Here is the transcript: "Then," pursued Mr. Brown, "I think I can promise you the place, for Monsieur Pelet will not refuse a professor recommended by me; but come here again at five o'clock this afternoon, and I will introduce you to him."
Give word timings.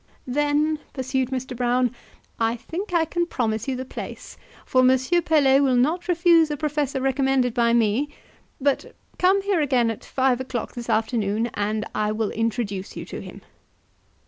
"Then," 0.25 0.79
pursued 0.93 1.29
Mr. 1.29 1.55
Brown, 1.55 1.91
"I 2.39 2.55
think 2.55 2.91
I 2.91 3.05
can 3.05 3.27
promise 3.27 3.67
you 3.67 3.75
the 3.75 3.85
place, 3.85 4.35
for 4.65 4.81
Monsieur 4.81 5.21
Pelet 5.21 5.61
will 5.61 5.75
not 5.75 6.07
refuse 6.07 6.49
a 6.49 6.57
professor 6.57 6.99
recommended 6.99 7.53
by 7.53 7.71
me; 7.73 8.09
but 8.59 8.95
come 9.19 9.43
here 9.43 9.61
again 9.61 9.91
at 9.91 10.03
five 10.03 10.41
o'clock 10.41 10.73
this 10.73 10.89
afternoon, 10.89 11.51
and 11.53 11.85
I 11.93 12.11
will 12.13 12.31
introduce 12.31 12.97
you 12.97 13.05
to 13.05 13.21
him." 13.21 13.43